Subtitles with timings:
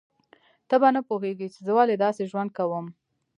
[0.67, 2.85] ته به نه پوهیږې چې زه ولې داسې ژوند کوم